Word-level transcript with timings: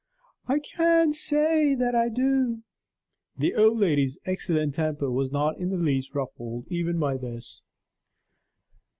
"I 0.47 0.57
can't 0.57 1.13
say 1.13 1.75
that 1.75 1.93
I 1.93 2.09
do." 2.09 2.63
The 3.37 3.53
old 3.53 3.77
lady's 3.77 4.17
excellent 4.25 4.73
temper 4.73 5.11
was 5.11 5.31
not 5.31 5.59
in 5.59 5.69
the 5.69 5.77
least 5.77 6.15
ruffled, 6.15 6.65
even 6.71 6.97
by 6.97 7.17
this. 7.17 7.61